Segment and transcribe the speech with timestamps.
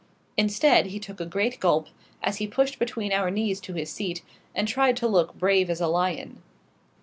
[0.35, 1.87] Instead, he took a great gulp,
[2.23, 4.23] as he pushed between our knees to his seat,
[4.55, 6.41] and tried to look brave as a lion.